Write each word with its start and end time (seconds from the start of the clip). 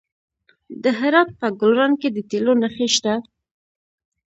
د 0.83 0.85
هرات 0.99 1.29
په 1.39 1.47
ګلران 1.59 1.91
کې 2.01 2.09
د 2.11 2.17
تیلو 2.29 2.53
نښې 2.61 2.87
شته. 2.95 3.13